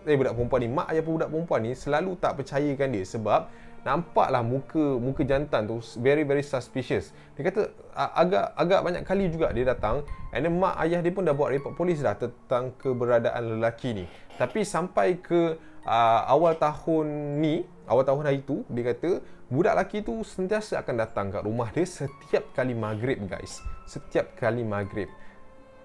eh 0.08 0.16
budak 0.16 0.34
perempuan 0.34 0.60
ni 0.64 0.70
mak 0.72 0.88
ayah 0.96 1.04
budak 1.04 1.30
perempuan 1.30 1.62
ni 1.68 1.72
selalu 1.76 2.16
tak 2.24 2.40
percayakan 2.40 2.90
dia 2.96 3.04
sebab 3.04 3.52
nampaklah 3.88 4.44
muka 4.44 5.00
muka 5.00 5.24
jantan 5.24 5.68
tu 5.68 5.80
very 6.00 6.28
very 6.28 6.44
suspicious. 6.44 7.16
Dia 7.40 7.48
kata 7.48 7.72
agak 7.96 8.46
agak 8.56 8.80
banyak 8.84 9.04
kali 9.08 9.32
juga 9.32 9.52
dia 9.56 9.68
datang 9.68 10.04
and 10.36 10.48
then 10.48 10.54
mak 10.56 10.76
ayah 10.84 11.00
dia 11.00 11.12
pun 11.12 11.24
dah 11.24 11.36
buat 11.36 11.52
report 11.52 11.76
polis 11.80 12.04
dah 12.04 12.16
tentang 12.16 12.76
keberadaan 12.80 13.58
lelaki 13.58 14.04
ni. 14.04 14.06
Tapi 14.36 14.64
sampai 14.64 15.20
ke 15.20 15.60
uh, 15.84 16.22
awal 16.28 16.56
tahun 16.56 17.40
ni, 17.44 17.64
awal 17.88 18.08
tahun 18.08 18.24
hari 18.24 18.40
tu, 18.44 18.64
dia 18.72 18.96
kata 18.96 19.20
budak 19.50 19.74
lelaki 19.76 20.06
tu 20.06 20.22
sentiasa 20.22 20.80
akan 20.80 20.96
datang 20.96 21.28
kat 21.34 21.44
rumah 21.44 21.68
dia 21.74 21.84
setiap 21.88 22.54
kali 22.56 22.78
maghrib 22.78 23.20
guys. 23.28 23.60
Setiap 23.90 24.38
kali 24.38 24.62
maghrib. 24.62 25.10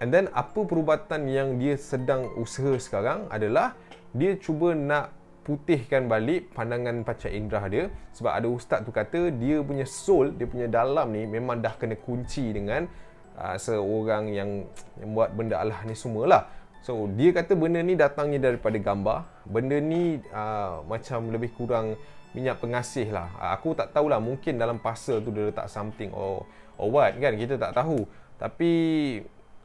And 0.03 0.11
then 0.11 0.27
apa 0.35 0.67
perubatan 0.67 1.31
yang 1.31 1.55
dia 1.55 1.79
sedang 1.79 2.27
usaha 2.35 2.75
sekarang 2.75 3.31
adalah 3.31 3.73
dia 4.11 4.35
cuba 4.35 4.75
nak 4.75 5.11
putihkan 5.45 6.09
balik 6.09 6.49
pandangan 6.57 7.05
panca 7.05 7.29
indera 7.29 7.69
dia 7.69 7.93
sebab 8.17 8.33
ada 8.33 8.47
ustaz 8.49 8.81
tu 8.81 8.89
kata 8.89 9.29
dia 9.29 9.61
punya 9.61 9.85
soul, 9.85 10.33
dia 10.33 10.49
punya 10.49 10.65
dalam 10.65 11.13
ni 11.13 11.29
memang 11.29 11.61
dah 11.61 11.77
kena 11.77 11.93
kunci 12.01 12.49
dengan 12.49 12.89
uh, 13.37 13.53
seorang 13.53 14.33
yang, 14.33 14.65
yang 14.97 15.09
buat 15.13 15.29
benda 15.37 15.61
Allah 15.61 15.77
ni 15.85 15.93
semualah. 15.93 16.49
So 16.81 17.05
dia 17.13 17.29
kata 17.29 17.53
benda 17.53 17.85
ni 17.85 17.93
datangnya 17.93 18.49
daripada 18.49 18.77
gambar. 18.81 19.45
Benda 19.45 19.77
ni 19.77 20.17
uh, 20.33 20.81
macam 20.89 21.29
lebih 21.29 21.53
kurang 21.53 21.93
minyak 22.33 22.57
pengasih 22.57 23.13
lah. 23.13 23.29
Uh, 23.37 23.53
aku 23.53 23.77
tak 23.77 23.93
tahulah 23.93 24.17
mungkin 24.17 24.57
dalam 24.57 24.81
puzzle 24.81 25.21
tu 25.21 25.29
dia 25.29 25.53
letak 25.53 25.69
something 25.69 26.09
or, 26.09 26.45
or 26.77 26.89
what 26.89 27.13
kan. 27.21 27.37
Kita 27.37 27.61
tak 27.61 27.77
tahu. 27.77 28.01
Tapi 28.41 28.71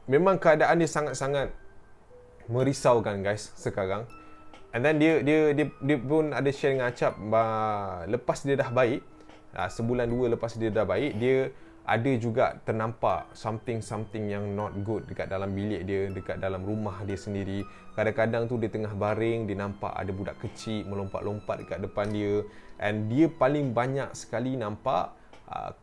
memang 0.05 0.37
keadaan 0.37 0.77
dia 0.77 0.89
sangat-sangat 0.89 1.49
merisaukan 2.45 3.25
guys 3.25 3.49
sekarang. 3.57 4.05
And 4.71 4.87
then 4.87 5.03
dia 5.03 5.19
dia 5.19 5.51
dia, 5.51 5.67
dia 5.83 5.97
pun 5.99 6.31
ada 6.31 6.47
share 6.47 6.79
dengan 6.79 6.87
Acap 6.91 7.19
uh, 7.19 8.07
lepas 8.07 8.39
dia 8.47 8.55
dah 8.55 8.71
baik. 8.71 9.03
Uh, 9.51 9.67
sebulan 9.67 10.07
dua 10.07 10.31
lepas 10.31 10.55
dia 10.55 10.71
dah 10.71 10.87
baik, 10.87 11.19
dia 11.19 11.51
ada 11.81 12.11
juga 12.15 12.55
ternampak 12.63 13.33
something-something 13.35 14.31
yang 14.31 14.53
not 14.55 14.71
good 14.85 15.03
dekat 15.11 15.27
dalam 15.27 15.51
bilik 15.51 15.83
dia, 15.83 16.07
dekat 16.07 16.39
dalam 16.39 16.63
rumah 16.63 17.03
dia 17.03 17.19
sendiri. 17.19 17.67
Kadang-kadang 17.97 18.47
tu 18.47 18.55
dia 18.55 18.71
tengah 18.71 18.95
baring, 18.95 19.49
dia 19.49 19.57
nampak 19.59 19.91
ada 19.91 20.11
budak 20.13 20.39
kecil 20.39 20.87
melompat-lompat 20.87 21.67
dekat 21.67 21.83
depan 21.83 22.07
dia. 22.13 22.47
And 22.79 23.11
dia 23.11 23.27
paling 23.27 23.75
banyak 23.75 24.13
sekali 24.15 24.55
nampak 24.55 25.11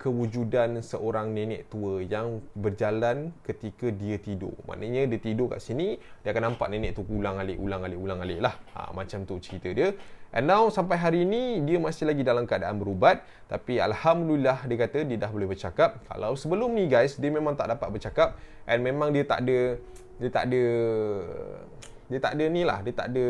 kewujudan 0.00 0.80
seorang 0.80 1.36
nenek 1.36 1.68
tua 1.68 2.00
yang 2.00 2.40
berjalan 2.56 3.36
ketika 3.44 3.92
dia 3.92 4.16
tidur. 4.16 4.56
Maknanya 4.64 5.04
dia 5.12 5.20
tidur 5.20 5.52
kat 5.52 5.60
sini, 5.60 6.00
dia 6.24 6.32
akan 6.32 6.54
nampak 6.54 6.72
nenek 6.72 6.96
tu 6.96 7.04
ulang 7.08 7.36
alik, 7.36 7.60
ulang 7.60 7.84
alik, 7.84 7.98
ulang 8.00 8.20
alik 8.24 8.40
lah. 8.40 8.54
Ha, 8.72 8.90
macam 8.96 9.28
tu 9.28 9.36
cerita 9.38 9.68
dia. 9.68 9.92
And 10.28 10.44
now 10.44 10.68
sampai 10.68 11.00
hari 11.00 11.24
ni 11.24 11.64
dia 11.64 11.80
masih 11.80 12.04
lagi 12.04 12.20
dalam 12.20 12.44
keadaan 12.44 12.76
berubat 12.76 13.24
tapi 13.48 13.80
alhamdulillah 13.80 14.60
dia 14.68 14.76
kata 14.76 15.08
dia 15.08 15.16
dah 15.16 15.32
boleh 15.32 15.48
bercakap. 15.48 16.04
Kalau 16.04 16.36
sebelum 16.36 16.72
ni 16.76 16.84
guys 16.84 17.16
dia 17.16 17.32
memang 17.32 17.56
tak 17.56 17.72
dapat 17.72 17.88
bercakap 17.88 18.36
and 18.68 18.84
memang 18.84 19.08
dia 19.08 19.24
tak 19.24 19.48
ada 19.48 19.80
dia 20.20 20.28
tak 20.28 20.52
ada 20.52 20.64
dia 22.08 22.18
tak 22.24 22.40
ada 22.40 22.44
ni 22.48 22.64
lah 22.64 22.80
dia 22.80 22.94
tak 22.96 23.12
ada 23.12 23.26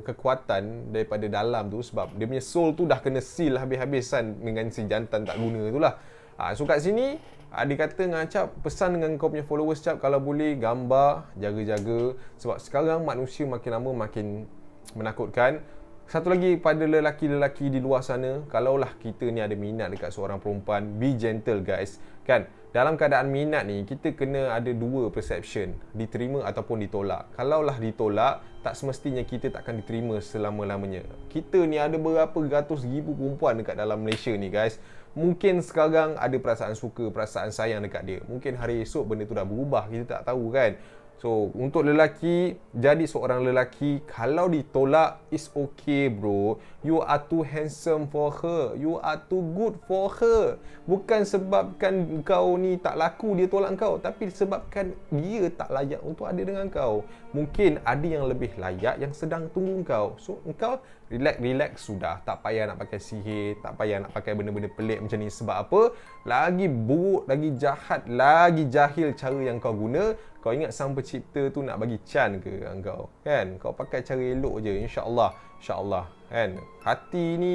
kekuatan 0.00 0.88
daripada 0.88 1.28
dalam 1.28 1.68
tu 1.68 1.84
sebab 1.84 2.16
dia 2.16 2.24
punya 2.24 2.40
soul 2.40 2.72
tu 2.72 2.88
dah 2.88 2.96
kena 2.96 3.20
seal 3.20 3.60
habis-habisan 3.60 4.40
dengan 4.40 4.72
si 4.72 4.88
jantan 4.88 5.28
tak 5.28 5.36
guna 5.36 5.68
tu 5.68 5.80
lah. 5.80 5.94
Ha, 6.36 6.52
so 6.52 6.68
kat 6.68 6.84
sini 6.84 7.16
ha, 7.52 7.64
dia 7.64 7.76
kata 7.80 8.08
dengan 8.08 8.24
Cap 8.28 8.52
pesan 8.60 9.00
dengan 9.00 9.16
kau 9.16 9.32
punya 9.32 9.44
followers 9.44 9.80
Cap 9.80 10.00
kalau 10.00 10.20
boleh 10.20 10.56
gambar 10.56 11.32
jaga-jaga 11.36 12.16
sebab 12.36 12.56
sekarang 12.60 13.04
manusia 13.04 13.48
makin 13.48 13.70
lama 13.72 13.90
makin 14.08 14.44
menakutkan 14.92 15.64
satu 16.06 16.30
lagi 16.30 16.54
pada 16.54 16.86
lelaki-lelaki 16.86 17.66
di 17.66 17.82
luar 17.82 17.98
sana, 17.98 18.46
kalaulah 18.46 18.94
kita 19.02 19.26
ni 19.26 19.42
ada 19.42 19.58
minat 19.58 19.90
dekat 19.90 20.14
seorang 20.14 20.38
perempuan, 20.38 20.86
be 21.02 21.18
gentle 21.18 21.58
guys. 21.66 21.98
Kan? 22.22 22.46
Dalam 22.70 22.94
keadaan 22.94 23.26
minat 23.26 23.66
ni, 23.66 23.82
kita 23.82 24.14
kena 24.14 24.54
ada 24.54 24.70
dua 24.70 25.10
perception, 25.10 25.74
diterima 25.98 26.46
ataupun 26.46 26.78
ditolak. 26.86 27.34
Kalaulah 27.34 27.74
ditolak, 27.82 28.38
tak 28.62 28.78
semestinya 28.78 29.26
kita 29.26 29.50
takkan 29.50 29.82
diterima 29.82 30.22
selama-lamanya. 30.22 31.02
Kita 31.26 31.58
ni 31.66 31.74
ada 31.74 31.98
berapa 31.98 32.38
ratus 32.38 32.86
ribu 32.86 33.10
perempuan 33.18 33.58
dekat 33.58 33.74
dalam 33.74 33.98
Malaysia 34.06 34.30
ni 34.30 34.46
guys. 34.46 34.78
Mungkin 35.16 35.64
sekarang 35.64 36.14
ada 36.20 36.36
perasaan 36.36 36.76
suka, 36.76 37.08
perasaan 37.08 37.48
sayang 37.48 37.82
dekat 37.82 38.02
dia. 38.06 38.20
Mungkin 38.28 38.54
hari 38.60 38.84
esok 38.84 39.10
benda 39.10 39.24
tu 39.24 39.32
dah 39.32 39.48
berubah, 39.48 39.88
kita 39.90 40.20
tak 40.20 40.28
tahu 40.28 40.52
kan. 40.52 40.76
So, 41.16 41.48
untuk 41.56 41.88
lelaki, 41.88 42.60
jadi 42.76 43.08
seorang 43.08 43.40
lelaki, 43.40 44.04
kalau 44.04 44.52
ditolak, 44.52 45.24
it's 45.32 45.48
okay 45.56 46.12
bro. 46.12 46.60
You 46.86 47.02
are 47.02 47.18
too 47.18 47.42
handsome 47.42 48.06
for 48.06 48.30
her. 48.30 48.78
You 48.78 49.02
are 49.02 49.18
too 49.26 49.42
good 49.58 49.74
for 49.90 50.06
her. 50.22 50.54
Bukan 50.86 51.26
sebabkan 51.26 52.22
kau 52.22 52.54
ni 52.54 52.78
tak 52.78 52.94
laku 52.94 53.34
dia 53.34 53.50
tolak 53.50 53.74
kau. 53.74 53.98
Tapi 53.98 54.30
sebabkan 54.30 54.94
dia 55.10 55.50
tak 55.50 55.74
layak 55.74 55.98
untuk 56.06 56.30
ada 56.30 56.38
dengan 56.38 56.70
kau. 56.70 57.02
Mungkin 57.34 57.82
ada 57.82 58.06
yang 58.06 58.30
lebih 58.30 58.54
layak 58.54 59.02
yang 59.02 59.10
sedang 59.10 59.50
tunggu 59.50 59.82
kau. 59.82 60.14
So, 60.22 60.38
kau 60.54 60.78
relax-relax 61.10 61.90
sudah. 61.90 62.22
Tak 62.22 62.46
payah 62.46 62.70
nak 62.70 62.78
pakai 62.86 63.02
sihir. 63.02 63.58
Tak 63.58 63.74
payah 63.74 64.06
nak 64.06 64.14
pakai 64.14 64.38
benda-benda 64.38 64.70
pelik 64.70 65.02
macam 65.02 65.18
ni. 65.18 65.26
Sebab 65.26 65.56
apa? 65.66 65.90
Lagi 66.22 66.70
buruk, 66.70 67.26
lagi 67.26 67.50
jahat, 67.58 68.06
lagi 68.06 68.70
jahil 68.70 69.10
cara 69.18 69.42
yang 69.42 69.58
kau 69.58 69.74
guna 69.74 70.14
kau 70.46 70.54
ingat 70.54 70.70
sang 70.70 70.94
pencipta 70.94 71.50
tu 71.50 71.58
nak 71.66 71.74
bagi 71.82 71.98
can 72.06 72.38
ke 72.38 72.62
kau 72.78 73.10
kan 73.26 73.58
kau 73.58 73.74
pakai 73.74 73.98
cara 74.06 74.22
elok 74.22 74.62
je 74.62 74.78
insyaallah 74.78 75.34
insyaallah 75.58 76.06
kan? 76.30 76.58
Hati 76.82 77.26
ni 77.38 77.54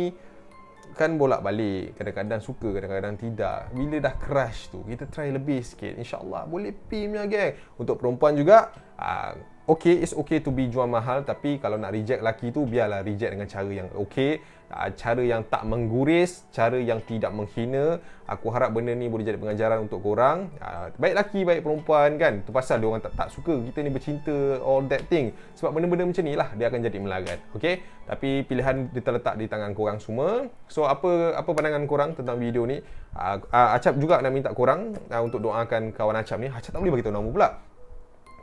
kan 0.92 1.16
bolak-balik 1.16 1.96
kadang-kadang 1.96 2.44
suka 2.44 2.68
kadang-kadang 2.76 3.16
tidak. 3.16 3.72
Bila 3.72 3.98
dah 4.04 4.16
crush 4.20 4.72
tu 4.72 4.84
kita 4.84 5.08
try 5.08 5.32
lebih 5.32 5.64
sikit. 5.64 5.96
Insyaallah 5.96 6.48
boleh 6.48 6.76
pi 6.76 7.08
punya 7.08 7.26
geng. 7.28 7.56
Untuk 7.80 8.00
perempuan 8.00 8.36
juga 8.36 8.72
uh, 9.00 9.32
okay 9.70 10.02
it's 10.02 10.14
okay 10.18 10.42
to 10.42 10.50
be 10.50 10.70
jual 10.70 10.90
mahal 10.90 11.22
tapi 11.22 11.62
kalau 11.62 11.78
nak 11.78 11.94
reject 11.94 12.22
laki 12.26 12.50
tu 12.50 12.66
biarlah 12.66 13.06
reject 13.06 13.38
dengan 13.38 13.48
cara 13.50 13.70
yang 13.70 13.88
okay. 13.98 14.42
Uh, 14.72 14.88
cara 14.96 15.20
yang 15.20 15.44
tak 15.52 15.68
mengguris 15.68 16.48
cara 16.56 16.80
yang 16.80 17.04
tidak 17.04 17.36
menghina. 17.36 18.00
Aku 18.24 18.48
harap 18.56 18.72
benda 18.72 18.96
ni 18.96 19.12
boleh 19.12 19.28
jadi 19.28 19.36
pengajaran 19.36 19.84
untuk 19.84 20.00
korang. 20.00 20.48
Uh, 20.64 20.88
baik 20.96 21.12
laki 21.12 21.44
baik 21.44 21.60
perempuan 21.60 22.16
kan? 22.16 22.40
Tu 22.40 22.56
pasal 22.56 22.80
dia 22.80 22.88
orang 22.88 23.04
tak, 23.04 23.12
tak 23.20 23.28
suka 23.36 23.60
kita 23.68 23.84
ni 23.84 23.92
bercinta 23.92 24.32
all 24.64 24.88
that 24.88 25.04
thing. 25.12 25.36
Sebab 25.60 25.76
benda-benda 25.76 26.08
macam 26.08 26.24
ni 26.24 26.40
lah 26.40 26.56
dia 26.56 26.72
akan 26.72 26.80
jadi 26.88 26.98
melarat 27.04 27.40
okay? 27.52 27.84
Tapi 28.08 28.48
pilihan 28.48 28.88
dia 28.96 29.04
terletak 29.04 29.36
di 29.36 29.52
tangan 29.52 29.76
korang 29.76 30.00
semua. 30.00 30.48
So 30.72 30.88
apa 30.88 31.36
apa 31.36 31.52
pandangan 31.52 31.84
korang 31.84 32.16
tentang 32.16 32.40
video 32.40 32.64
ni? 32.64 32.80
Uh, 33.12 33.44
Acap 33.52 34.00
juga 34.00 34.24
nak 34.24 34.32
minta 34.32 34.56
korang 34.56 34.96
untuk 35.20 35.44
doakan 35.44 35.92
kawan 35.92 36.16
Acap 36.16 36.40
ni. 36.40 36.48
Acap 36.48 36.72
tak 36.72 36.80
boleh 36.80 36.96
bagi 36.96 37.04
tahu 37.04 37.12
nama 37.12 37.28
pula 37.28 37.71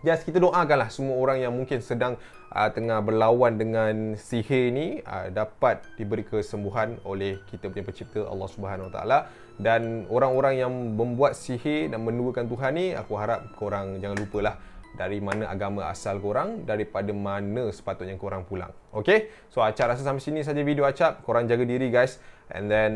Just 0.06 0.22
kita 0.22 0.38
doakanlah 0.38 0.94
semua 0.94 1.18
orang 1.18 1.42
yang 1.42 1.50
mungkin 1.50 1.82
sedang 1.82 2.14
uh, 2.54 2.70
tengah 2.70 3.02
berlawan 3.02 3.58
dengan 3.58 4.14
sihir 4.14 4.70
ni 4.70 5.02
uh, 5.02 5.26
dapat 5.34 5.82
diberi 5.98 6.22
kesembuhan 6.22 7.02
oleh 7.02 7.42
kita 7.50 7.66
punya 7.66 7.82
pencipta 7.82 8.22
Allah 8.22 8.48
Subhanahu 8.48 8.94
Taala 8.94 9.26
dan 9.58 10.06
orang-orang 10.06 10.54
yang 10.62 10.70
membuat 10.70 11.34
sihir 11.34 11.90
dan 11.90 12.06
menduakan 12.06 12.46
Tuhan 12.46 12.72
ni 12.78 12.94
aku 12.94 13.18
harap 13.18 13.50
korang 13.58 13.98
jangan 13.98 14.22
lupalah 14.22 14.54
dari 14.94 15.18
mana 15.18 15.50
agama 15.50 15.90
asal 15.90 16.22
korang 16.22 16.62
daripada 16.62 17.10
mana 17.10 17.68
sepatutnya 17.74 18.14
korang 18.16 18.46
pulang. 18.46 18.72
Okay? 18.94 19.30
So 19.52 19.60
Acap 19.60 19.94
rasa 19.94 20.06
sampai 20.06 20.22
sini 20.22 20.40
saja 20.46 20.62
video 20.62 20.86
Acap. 20.86 21.22
Korang 21.26 21.46
jaga 21.50 21.66
diri 21.66 21.90
guys 21.92 22.22
and 22.50 22.70
then 22.70 22.92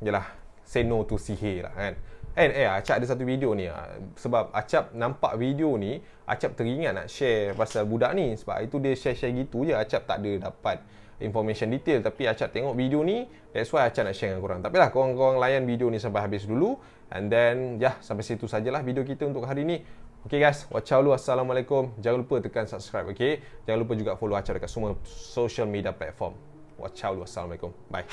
jelah 0.00 0.24
say 0.66 0.82
no 0.82 1.06
to 1.06 1.18
sihir 1.20 1.66
lah 1.66 1.74
kan. 1.74 1.94
Eh, 2.36 2.52
eh 2.52 2.68
Acap 2.68 3.00
ada 3.00 3.06
satu 3.08 3.24
video 3.24 3.56
ni 3.56 3.64
ah. 3.64 3.96
Sebab 4.20 4.52
Acap 4.52 4.92
nampak 4.92 5.40
video 5.40 5.72
ni 5.80 5.96
Acap 6.28 6.52
teringat 6.52 6.92
nak 6.92 7.06
share 7.08 7.56
pasal 7.56 7.88
budak 7.88 8.12
ni 8.12 8.36
Sebab 8.36 8.60
itu 8.60 8.76
dia 8.76 8.92
share-share 8.92 9.32
gitu 9.32 9.64
je 9.64 9.72
Acap 9.72 10.04
tak 10.04 10.20
ada 10.20 10.52
dapat 10.52 10.84
information 11.24 11.72
detail 11.72 12.04
Tapi 12.04 12.28
Acap 12.28 12.52
tengok 12.52 12.76
video 12.76 13.00
ni 13.00 13.24
That's 13.56 13.72
why 13.72 13.88
Acap 13.88 14.04
nak 14.04 14.12
share 14.12 14.36
dengan 14.36 14.44
korang 14.44 14.60
Tapi 14.60 14.76
lah 14.76 14.92
korang-korang 14.92 15.40
layan 15.40 15.64
video 15.64 15.88
ni 15.88 15.96
sampai 15.96 16.28
habis 16.28 16.44
dulu 16.44 16.76
And 17.08 17.32
then 17.32 17.80
ya 17.80 17.96
sampai 18.04 18.20
situ 18.20 18.44
sajalah 18.44 18.84
video 18.84 19.00
kita 19.00 19.24
untuk 19.24 19.48
hari 19.48 19.64
ni 19.64 19.80
Okay 20.26 20.42
guys, 20.42 20.66
watch. 20.74 20.90
Assalamualaikum. 20.90 21.94
Jangan 22.02 22.26
lupa 22.26 22.42
tekan 22.42 22.66
subscribe, 22.66 23.06
okay? 23.14 23.46
Jangan 23.62 23.78
lupa 23.86 23.94
juga 23.94 24.18
follow 24.18 24.34
Acap 24.34 24.58
dekat 24.58 24.66
semua 24.66 24.98
social 25.06 25.70
media 25.70 25.94
platform. 25.94 26.34
Watch. 26.82 26.98
Assalamualaikum. 26.98 27.70
Bye. 27.86 28.10